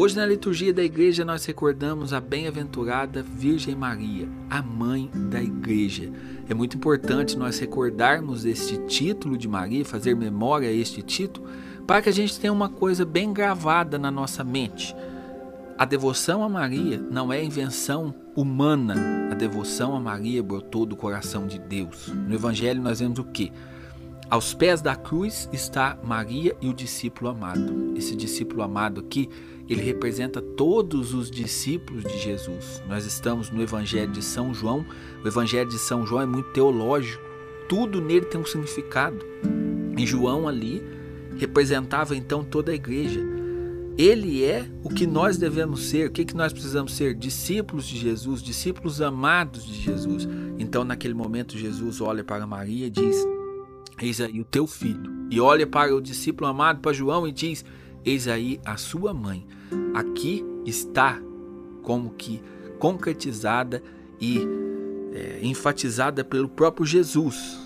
Hoje, 0.00 0.16
na 0.16 0.24
liturgia 0.24 0.72
da 0.72 0.82
igreja, 0.82 1.26
nós 1.26 1.44
recordamos 1.44 2.14
a 2.14 2.22
bem-aventurada 2.22 3.22
Virgem 3.22 3.74
Maria, 3.74 4.26
a 4.48 4.62
mãe 4.62 5.10
da 5.30 5.42
igreja. 5.42 6.10
É 6.48 6.54
muito 6.54 6.74
importante 6.74 7.36
nós 7.36 7.58
recordarmos 7.58 8.46
este 8.46 8.78
título 8.86 9.36
de 9.36 9.46
Maria, 9.46 9.84
fazer 9.84 10.16
memória 10.16 10.70
a 10.70 10.72
este 10.72 11.02
título, 11.02 11.46
para 11.86 12.00
que 12.00 12.08
a 12.08 12.12
gente 12.12 12.40
tenha 12.40 12.50
uma 12.50 12.70
coisa 12.70 13.04
bem 13.04 13.30
gravada 13.30 13.98
na 13.98 14.10
nossa 14.10 14.42
mente. 14.42 14.96
A 15.76 15.84
devoção 15.84 16.42
a 16.42 16.48
Maria 16.48 16.98
não 17.10 17.30
é 17.30 17.44
invenção 17.44 18.14
humana. 18.34 19.28
A 19.30 19.34
devoção 19.34 19.94
a 19.94 20.00
Maria 20.00 20.42
brotou 20.42 20.86
do 20.86 20.96
coração 20.96 21.46
de 21.46 21.58
Deus. 21.58 22.08
No 22.08 22.34
Evangelho 22.34 22.80
nós 22.80 23.00
vemos 23.00 23.18
o 23.18 23.24
que? 23.24 23.52
Aos 24.30 24.54
pés 24.54 24.80
da 24.80 24.94
cruz 24.94 25.48
está 25.52 25.98
Maria 26.04 26.56
e 26.60 26.68
o 26.68 26.72
discípulo 26.72 27.30
amado. 27.30 27.92
Esse 27.96 28.14
discípulo 28.14 28.62
amado 28.62 29.00
aqui, 29.00 29.28
ele 29.68 29.82
representa 29.82 30.40
todos 30.40 31.12
os 31.12 31.28
discípulos 31.28 32.04
de 32.04 32.16
Jesus. 32.16 32.80
Nós 32.88 33.04
estamos 33.04 33.50
no 33.50 33.60
Evangelho 33.60 34.12
de 34.12 34.22
São 34.22 34.54
João. 34.54 34.86
O 35.24 35.26
Evangelho 35.26 35.68
de 35.68 35.80
São 35.80 36.06
João 36.06 36.22
é 36.22 36.26
muito 36.26 36.48
teológico. 36.52 37.20
Tudo 37.68 38.00
nele 38.00 38.24
tem 38.26 38.40
um 38.40 38.46
significado. 38.46 39.18
E 39.98 40.06
João 40.06 40.46
ali 40.46 40.80
representava 41.36 42.14
então 42.14 42.44
toda 42.44 42.70
a 42.70 42.74
igreja. 42.74 43.20
Ele 43.98 44.44
é 44.44 44.64
o 44.84 44.90
que 44.90 45.08
nós 45.08 45.38
devemos 45.38 45.86
ser. 45.86 46.08
O 46.08 46.12
que, 46.12 46.24
que 46.24 46.36
nós 46.36 46.52
precisamos 46.52 46.94
ser? 46.94 47.16
Discípulos 47.16 47.84
de 47.84 47.98
Jesus, 47.98 48.40
discípulos 48.40 49.02
amados 49.02 49.66
de 49.66 49.74
Jesus. 49.74 50.28
Então, 50.56 50.84
naquele 50.84 51.14
momento, 51.14 51.58
Jesus 51.58 52.00
olha 52.00 52.22
para 52.22 52.46
Maria 52.46 52.86
e 52.86 52.90
diz: 52.90 53.16
Eis 54.00 54.20
aí 54.20 54.40
o 54.40 54.44
teu 54.44 54.66
filho. 54.66 55.28
E 55.30 55.40
olha 55.40 55.66
para 55.66 55.94
o 55.94 56.00
discípulo 56.00 56.48
amado, 56.48 56.80
para 56.80 56.92
João, 56.92 57.28
e 57.28 57.32
diz: 57.32 57.64
Eis 58.04 58.26
aí 58.26 58.60
a 58.64 58.76
sua 58.76 59.12
mãe. 59.12 59.46
Aqui 59.94 60.44
está 60.64 61.20
como 61.82 62.10
que 62.10 62.42
concretizada 62.78 63.82
e 64.20 64.40
é, 65.12 65.40
enfatizada 65.42 66.24
pelo 66.24 66.48
próprio 66.48 66.86
Jesus 66.86 67.60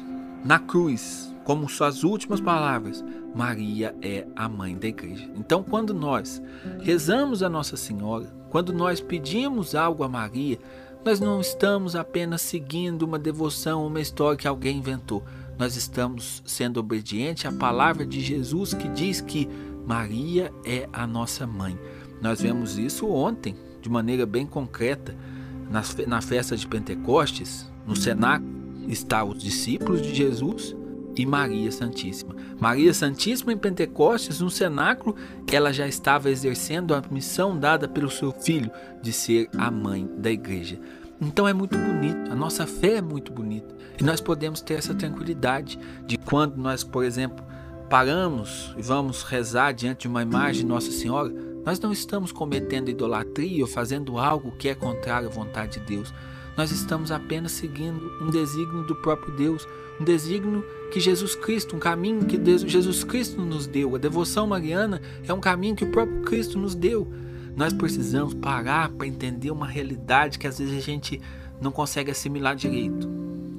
na 0.45 0.59
cruz, 0.59 1.33
como 1.45 1.69
suas 1.69 2.03
últimas 2.03 2.41
palavras: 2.41 3.05
Maria 3.35 3.95
é 4.03 4.27
a 4.35 4.49
mãe 4.49 4.77
da 4.77 4.89
igreja. 4.89 5.31
Então, 5.37 5.63
quando 5.63 5.95
nós 5.95 6.43
rezamos 6.81 7.43
a 7.43 7.49
Nossa 7.49 7.77
Senhora, 7.77 8.27
quando 8.51 8.73
nós 8.73 9.01
pedimos 9.01 9.75
algo 9.75 10.03
a 10.03 10.09
Maria, 10.09 10.59
nós 11.05 11.21
não 11.21 11.41
estamos 11.41 11.95
apenas 11.95 12.41
seguindo 12.41 13.03
uma 13.03 13.19
devoção, 13.19 13.87
uma 13.87 14.01
história 14.01 14.39
que 14.39 14.49
alguém 14.49 14.79
inventou 14.79 15.23
nós 15.59 15.77
estamos 15.77 16.43
sendo 16.45 16.79
obedientes 16.79 17.47
à 17.47 17.53
palavra 17.53 18.05
de 18.07 18.21
Jesus 18.21 18.75
que 18.75 18.89
diz 18.89 19.21
que 19.21 19.49
Maria 19.87 20.53
é 20.65 20.89
a 20.93 21.07
nossa 21.07 21.47
mãe. 21.47 21.79
Nós 22.21 22.41
vemos 22.41 22.79
isso 22.79 23.07
ontem, 23.09 23.55
de 23.81 23.89
maneira 23.91 24.25
bem 24.25 24.47
concreta, 24.47 25.15
na 26.07 26.21
festa 26.21 26.57
de 26.57 26.67
Pentecostes, 26.67 27.71
no 27.87 27.95
cenáculo, 27.95 28.53
está 28.89 29.25
os 29.25 29.43
discípulos 29.43 30.03
de 30.03 30.15
Jesus 30.15 30.75
e 31.17 31.25
Maria 31.25 31.71
Santíssima. 31.71 32.35
Maria 32.59 32.93
Santíssima 32.93 33.53
em 33.53 33.57
Pentecostes, 33.57 34.41
no 34.41 34.51
cenáculo, 34.51 35.15
ela 35.51 35.73
já 35.73 35.87
estava 35.87 36.31
exercendo 36.31 36.95
a 36.95 37.03
missão 37.11 37.59
dada 37.59 37.87
pelo 37.89 38.11
seu 38.11 38.33
filho 38.33 38.71
de 39.03 39.13
ser 39.13 39.49
a 39.57 39.71
mãe 39.71 40.09
da 40.19 40.31
igreja. 40.31 40.79
Então 41.27 41.49
é 41.49 41.55
muito 41.55 41.77
bonito, 41.79 42.31
a 42.31 42.35
nossa 42.35 42.67
fé 42.67 42.97
é 42.97 43.03
muito 43.03 43.33
bonita. 43.33 43.75
E 43.99 44.05
nós 44.05 44.21
podemos 44.21 44.61
ter 44.61 44.75
essa 44.75 44.95
tranquilidade 44.95 45.79
de 46.07 46.19
quando 46.19 46.57
nós, 46.57 46.85
por 46.85 47.03
exemplo, 47.03 47.45
paramos 47.89 48.75
e 48.77 48.83
vamos 48.83 49.23
rezar 49.23 49.73
diante 49.73 50.03
de 50.03 50.09
uma 50.09 50.23
imagem 50.23 50.63
de 50.63 50.69
Nossa 50.69 50.91
Senhora, 50.91 51.33
nós 51.65 51.81
não 51.81 51.93
estamos 51.93 52.31
cometendo 52.31 52.91
idolatria 52.91 53.63
ou 53.63 53.69
fazendo 53.69 54.19
algo 54.19 54.53
que 54.53 54.69
é 54.69 54.75
contrário 54.75 55.29
à 55.29 55.31
vontade 55.31 55.81
de 55.81 55.87
Deus. 55.87 56.13
Nós 56.57 56.71
estamos 56.71 57.11
apenas 57.11 57.53
seguindo 57.53 58.01
um 58.21 58.31
desígnio 58.31 58.85
do 58.85 58.95
próprio 58.97 59.35
Deus, 59.35 59.67
um 59.99 60.05
desígnio 60.05 60.65
que 60.93 61.01
Jesus 61.01 61.35
Cristo, 61.35 61.75
um 61.75 61.79
caminho 61.79 62.27
que 62.27 62.39
Jesus 62.69 63.03
Cristo 63.03 63.41
nos 63.41 63.67
deu. 63.67 63.97
A 63.97 63.99
devoção 63.99 64.47
mariana 64.47 65.01
é 65.27 65.33
um 65.33 65.41
caminho 65.41 65.75
que 65.75 65.85
o 65.85 65.91
próprio 65.91 66.21
Cristo 66.23 66.59
nos 66.59 66.75
deu. 66.75 67.11
Nós 67.57 67.73
precisamos 67.73 68.35
parar 68.35 68.91
para 68.91 69.07
entender 69.07 69.51
uma 69.51 69.67
realidade 69.67 70.39
que 70.39 70.47
às 70.47 70.59
vezes 70.59 70.77
a 70.77 70.81
gente 70.81 71.21
não 71.61 71.71
consegue 71.71 72.11
assimilar 72.11 72.57
direito. 72.57 73.09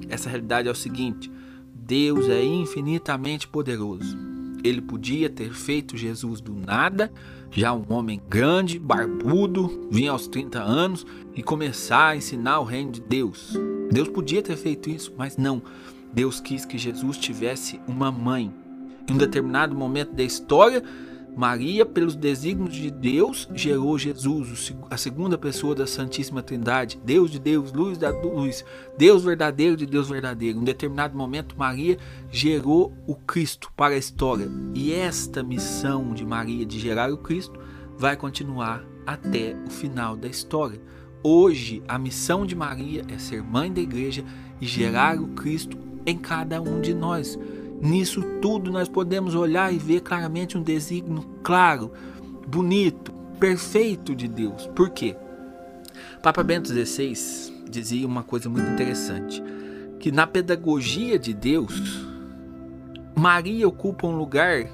Essa 0.08 0.28
realidade 0.28 0.68
é 0.68 0.70
o 0.70 0.74
seguinte: 0.74 1.30
Deus 1.74 2.28
é 2.28 2.44
infinitamente 2.44 3.48
poderoso. 3.48 4.16
Ele 4.62 4.80
podia 4.80 5.30
ter 5.30 5.52
feito 5.52 5.96
Jesus 5.96 6.40
do 6.40 6.52
nada, 6.52 7.12
já 7.50 7.72
um 7.72 7.84
homem 7.88 8.20
grande, 8.28 8.78
barbudo, 8.78 9.88
vinha 9.90 10.10
aos 10.10 10.26
30 10.26 10.60
anos 10.60 11.06
e 11.34 11.42
começar 11.42 12.08
a 12.08 12.16
ensinar 12.16 12.60
o 12.60 12.64
reino 12.64 12.90
de 12.90 13.00
Deus. 13.00 13.56
Deus 13.90 14.08
podia 14.08 14.42
ter 14.42 14.56
feito 14.56 14.90
isso, 14.90 15.14
mas 15.16 15.36
não. 15.36 15.62
Deus 16.12 16.40
quis 16.40 16.64
que 16.64 16.78
Jesus 16.78 17.16
tivesse 17.16 17.80
uma 17.86 18.10
mãe. 18.10 18.52
Em 19.08 19.14
um 19.14 19.18
determinado 19.18 19.76
momento 19.76 20.12
da 20.14 20.24
história, 20.24 20.82
Maria, 21.36 21.84
pelos 21.84 22.16
desígnios 22.16 22.74
de 22.74 22.90
Deus, 22.90 23.46
gerou 23.54 23.98
Jesus, 23.98 24.74
a 24.88 24.96
segunda 24.96 25.36
pessoa 25.36 25.74
da 25.74 25.86
Santíssima 25.86 26.42
Trindade, 26.42 26.98
Deus 27.04 27.30
de 27.30 27.38
Deus, 27.38 27.74
luz 27.74 27.98
da 27.98 28.08
luz, 28.08 28.64
Deus 28.96 29.22
verdadeiro 29.22 29.76
de 29.76 29.84
Deus 29.84 30.08
verdadeiro. 30.08 30.56
Em 30.56 30.62
um 30.62 30.64
determinado 30.64 31.14
momento, 31.14 31.54
Maria 31.54 31.98
gerou 32.30 32.96
o 33.06 33.14
Cristo 33.14 33.70
para 33.76 33.94
a 33.94 33.98
história. 33.98 34.48
E 34.74 34.94
esta 34.94 35.42
missão 35.42 36.14
de 36.14 36.24
Maria 36.24 36.64
de 36.64 36.78
gerar 36.78 37.12
o 37.12 37.18
Cristo 37.18 37.60
vai 37.98 38.16
continuar 38.16 38.82
até 39.06 39.54
o 39.66 39.70
final 39.70 40.16
da 40.16 40.28
história. 40.28 40.80
Hoje, 41.22 41.82
a 41.86 41.98
missão 41.98 42.46
de 42.46 42.56
Maria 42.56 43.04
é 43.08 43.18
ser 43.18 43.42
mãe 43.42 43.70
da 43.70 43.82
igreja 43.82 44.24
e 44.58 44.66
gerar 44.66 45.20
o 45.20 45.28
Cristo 45.28 45.76
em 46.06 46.16
cada 46.16 46.62
um 46.62 46.80
de 46.80 46.94
nós. 46.94 47.38
Nisso 47.80 48.22
tudo 48.40 48.70
nós 48.70 48.88
podemos 48.88 49.34
olhar 49.34 49.72
e 49.72 49.78
ver 49.78 50.00
claramente 50.00 50.56
um 50.56 50.62
desígnio 50.62 51.24
claro, 51.42 51.92
bonito, 52.46 53.12
perfeito 53.38 54.14
de 54.14 54.28
Deus. 54.28 54.66
Por 54.68 54.90
quê? 54.90 55.16
Papa 56.22 56.42
Bento 56.42 56.68
XVI 56.68 57.52
dizia 57.68 58.06
uma 58.06 58.22
coisa 58.22 58.48
muito 58.48 58.68
interessante, 58.70 59.42
que 59.98 60.10
na 60.10 60.26
pedagogia 60.26 61.18
de 61.18 61.32
Deus, 61.32 62.06
Maria 63.14 63.68
ocupa 63.68 64.06
um 64.06 64.16
lugar 64.16 64.66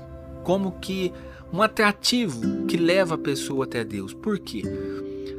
como 0.43 0.73
que 0.73 1.13
um 1.53 1.63
atrativo 1.63 2.67
que 2.67 2.77
leva 2.77 3.15
a 3.15 3.19
pessoa 3.19 3.65
até 3.65 3.85
Deus. 3.85 4.15
Por 4.15 4.39
quê? 4.39 4.63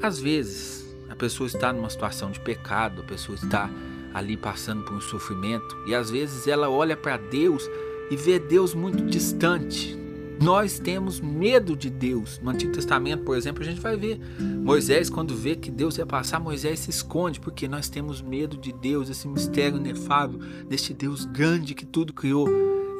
Às 0.02 0.20
vezes 0.20 0.84
a 1.10 1.16
pessoa 1.16 1.48
está 1.48 1.74
numa 1.74 1.90
situação 1.90 2.32
de 2.32 2.40
pecado, 2.40 3.02
a 3.02 3.06
pessoa 3.06 3.36
está 3.36 3.70
ali 4.14 4.38
passando 4.38 4.84
por 4.84 4.94
um 4.94 5.02
sofrimento 5.02 5.76
e 5.88 5.96
às 5.96 6.12
vezes 6.12 6.48
ela 6.48 6.70
olha 6.70 6.96
para 6.96 7.18
Deus 7.18 7.70
e 8.12 8.16
vê 8.16 8.38
Deus 8.38 8.74
muito 8.74 9.04
distante. 9.06 9.98
Nós 10.42 10.78
temos 10.78 11.22
medo 11.22 11.76
de 11.76 11.90
Deus. 11.90 12.40
No 12.44 12.50
Antigo 12.50 12.74
Testamento, 12.74 13.24
por 13.24 13.38
exemplo, 13.38 13.64
a 13.64 13.66
gente 13.66 13.80
vai 13.80 13.96
ver 13.96 14.20
Moisés, 14.40 15.10
quando 15.10 15.36
vê 15.36 15.56
que 15.56 15.72
Deus 15.72 15.98
ia 15.98 16.06
passar, 16.06 16.40
Moisés 16.40 16.80
se 16.80 16.90
esconde, 16.90 17.40
porque 17.40 17.68
nós 17.68 17.88
temos 17.88 18.22
medo 18.22 18.58
de 18.58 18.74
Deus, 18.74 19.10
esse 19.10 19.28
mistério 19.28 19.78
inefável, 19.78 20.40
deste 20.68 20.94
Deus 20.94 21.26
grande 21.26 21.74
que 21.74 21.86
tudo 21.86 22.12
criou. 22.12 22.50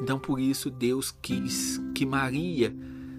Então, 0.02 0.18
por 0.18 0.40
isso, 0.40 0.70
Deus 0.70 1.14
quis 1.22 1.82
que 1.94 2.06
Maria 2.06 2.74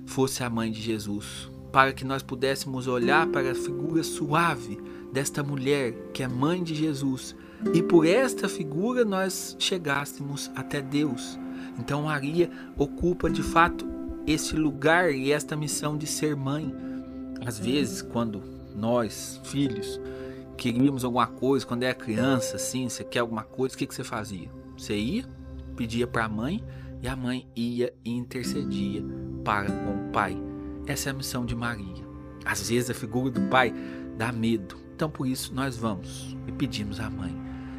fosse 0.06 0.42
a 0.42 0.50
mãe 0.50 0.70
de 0.70 0.80
Jesus, 0.80 1.50
para 1.72 1.92
que 1.92 2.04
nós 2.04 2.22
pudéssemos 2.22 2.86
olhar 2.86 3.26
para 3.26 3.50
a 3.50 3.54
figura 3.54 4.02
suave 4.02 4.78
desta 5.14 5.44
mulher, 5.44 5.92
que 6.12 6.24
é 6.24 6.28
mãe 6.28 6.60
de 6.60 6.74
Jesus, 6.74 7.36
e 7.72 7.80
por 7.80 8.04
esta 8.04 8.48
figura 8.48 9.04
nós 9.04 9.56
chegássemos 9.60 10.50
até 10.56 10.82
Deus. 10.82 11.38
Então 11.78 12.02
Maria 12.02 12.50
ocupa 12.76 13.30
de 13.30 13.42
fato 13.42 13.86
esse 14.26 14.56
lugar 14.56 15.12
e 15.14 15.30
esta 15.30 15.56
missão 15.56 15.96
de 15.96 16.06
ser 16.06 16.34
mãe. 16.34 16.74
Às 17.46 17.60
vezes, 17.60 18.02
quando 18.02 18.42
nós, 18.74 19.40
filhos, 19.44 20.00
queríamos 20.56 21.04
alguma 21.04 21.28
coisa, 21.28 21.64
quando 21.64 21.84
era 21.84 21.94
criança, 21.94 22.56
assim, 22.56 22.88
você 22.88 23.04
quer 23.04 23.20
alguma 23.20 23.44
coisa, 23.44 23.76
o 23.76 23.78
que, 23.78 23.86
que 23.86 23.94
você 23.94 24.02
fazia? 24.02 24.50
Você 24.76 24.96
ia, 24.96 25.24
pedia 25.76 26.08
para 26.08 26.24
a 26.24 26.28
mãe 26.28 26.62
e 27.00 27.06
a 27.06 27.14
mãe 27.14 27.46
ia 27.54 27.94
e 28.04 28.10
intercedia 28.10 29.04
para 29.44 29.70
com 29.70 30.08
o 30.08 30.10
pai. 30.10 30.36
Essa 30.88 31.10
é 31.10 31.12
a 31.12 31.14
missão 31.14 31.46
de 31.46 31.54
Maria. 31.54 32.04
Às 32.44 32.68
vezes 32.68 32.90
a 32.90 32.94
figura 32.94 33.30
do 33.30 33.42
pai 33.42 33.72
dá 34.18 34.32
medo. 34.32 34.83
Então 34.94 35.10
por 35.10 35.26
isso 35.26 35.52
nós 35.52 35.76
vamos 35.76 36.36
e 36.46 36.52
pedimos 36.52 37.00
à 37.00 37.10
mãe. 37.10 37.34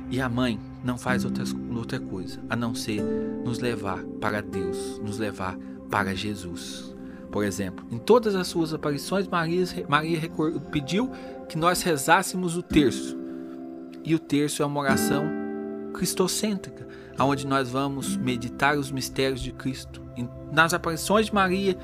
E 0.10 0.22
a 0.22 0.30
mãe 0.30 0.60
não 0.84 0.98
faz 0.98 1.26
outras, 1.26 1.56
outra 1.76 2.00
coisa 2.00 2.40
a 2.50 2.56
não 2.56 2.76
ser 2.76 3.02
nos 3.44 3.60
levar 3.60 4.04
para 4.22 4.42
Deus, 4.42 5.00
nos 5.00 5.18
levar 5.18 5.58
para 5.90 6.14
Jesus. 6.14 6.94
Por 7.32 7.44
exemplo, 7.44 7.86
em 7.92 7.98
todas 7.98 8.36
as 8.36 8.48
suas 8.48 8.74
aparições, 8.74 9.28
Maria, 9.28 9.66
Maria 9.90 10.22
pediu 10.72 11.10
que 11.50 11.58
nós 11.58 11.82
rezássemos 11.82 12.56
o 12.56 12.62
terço. 12.62 13.18
E 14.04 14.14
o 14.14 14.20
terço 14.20 14.62
é 14.62 14.66
uma 14.66 14.80
oração 14.80 15.26
cristocêntrica, 15.94 16.88
onde 17.20 17.48
nós 17.48 17.70
vamos 17.70 18.16
meditar 18.16 18.78
os 18.78 18.92
mistérios 18.92 19.42
de 19.42 19.52
Cristo. 19.52 20.02
Nas 20.52 20.74
aparições 20.74 21.26
de 21.26 21.34
Maria, 21.34 21.78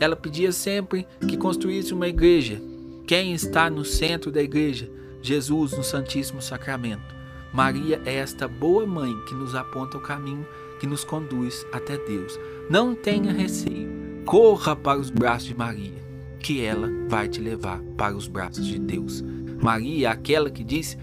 ela 0.00 0.16
pedia 0.16 0.50
sempre 0.50 1.06
que 1.26 1.36
construísse 1.36 1.94
uma 1.94 2.08
igreja. 2.08 2.60
Quem 3.08 3.32
está 3.32 3.70
no 3.70 3.86
centro 3.86 4.30
da 4.30 4.42
igreja? 4.42 4.86
Jesus 5.22 5.72
no 5.72 5.82
Santíssimo 5.82 6.42
Sacramento. 6.42 7.16
Maria 7.54 8.02
é 8.04 8.16
esta 8.16 8.46
boa 8.46 8.84
mãe 8.86 9.18
que 9.26 9.34
nos 9.34 9.54
aponta 9.54 9.96
o 9.96 10.00
caminho 10.02 10.46
que 10.78 10.86
nos 10.86 11.04
conduz 11.04 11.64
até 11.72 11.96
Deus. 11.96 12.38
Não 12.68 12.94
tenha 12.94 13.32
receio, 13.32 13.88
corra 14.26 14.76
para 14.76 15.00
os 15.00 15.08
braços 15.08 15.48
de 15.48 15.54
Maria, 15.54 16.04
que 16.38 16.62
ela 16.62 16.86
vai 17.08 17.30
te 17.30 17.40
levar 17.40 17.80
para 17.96 18.14
os 18.14 18.28
braços 18.28 18.66
de 18.66 18.78
Deus. 18.78 19.24
Maria 19.58 20.08
é 20.08 20.10
aquela 20.10 20.50
que 20.50 20.62
disse 20.62 20.98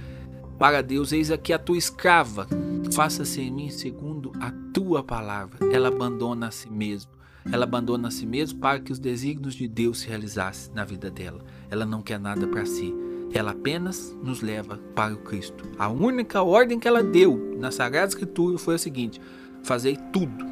para 0.59 0.83
Deus: 0.83 1.11
Eis 1.11 1.31
aqui 1.31 1.53
a 1.53 1.57
tua 1.57 1.75
escrava, 1.75 2.47
faça-se 2.93 3.41
em 3.41 3.51
mim 3.51 3.71
segundo 3.71 4.31
a 4.39 4.51
tua 4.71 5.03
palavra. 5.03 5.57
Ela 5.73 5.87
abandona 5.87 6.49
a 6.49 6.51
si 6.51 6.69
mesma. 6.69 7.14
Ela 7.51 7.63
abandona 7.63 8.07
a 8.07 8.11
si 8.11 8.25
mesma 8.25 8.59
para 8.59 8.79
que 8.79 8.91
os 8.91 8.99
desígnios 8.99 9.53
de 9.53 9.67
Deus 9.67 9.99
se 9.99 10.07
realizassem 10.07 10.73
na 10.73 10.83
vida 10.83 11.11
dela. 11.11 11.41
Ela 11.69 11.85
não 11.85 12.01
quer 12.01 12.19
nada 12.19 12.47
para 12.47 12.65
si. 12.65 12.93
Ela 13.33 13.51
apenas 13.51 14.15
nos 14.23 14.41
leva 14.41 14.77
para 14.95 15.13
o 15.13 15.17
Cristo. 15.17 15.63
A 15.77 15.87
única 15.89 16.41
ordem 16.41 16.79
que 16.79 16.87
ela 16.87 17.03
deu 17.03 17.55
na 17.57 17.71
Sagrada 17.71 18.07
Escritura 18.07 18.57
foi 18.57 18.75
a 18.75 18.79
seguinte: 18.79 19.21
Fazei 19.63 19.97
tudo, 20.11 20.45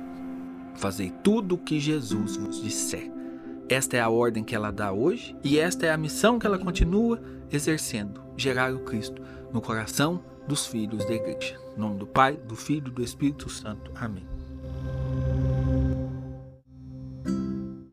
fazei 0.75 1.12
tudo 1.24 1.56
o 1.56 1.57
que 1.57 1.80
Jesus 1.80 2.38
vos 2.38 2.62
disser. 2.62 3.12
Esta 3.69 3.98
é 3.98 4.01
a 4.01 4.10
ordem 4.10 4.44
que 4.44 4.56
ela 4.56 4.72
dá 4.72 4.92
hoje 4.92 5.36
e 5.44 5.57
esta 5.57 5.86
é 5.86 5.92
a 5.92 5.98
missão 5.98 6.38
que 6.38 6.45
ela 6.45 6.60
continua 6.60 7.22
exercendo: 7.51 8.22
gerar 8.38 8.74
o 8.74 8.80
Cristo 8.80 9.22
no 9.51 9.62
coração 9.62 10.24
dos 10.48 10.66
filhos 10.66 11.06
da 11.06 11.13
igreja. 11.13 11.57
Em 11.75 11.80
nome 11.80 11.98
do 11.98 12.07
Pai, 12.07 12.38
do 12.38 12.56
Filho 12.56 12.90
e 12.90 12.92
do 12.92 13.04
Espírito 13.04 13.50
Santo. 13.50 13.92
Amém. 13.95 14.32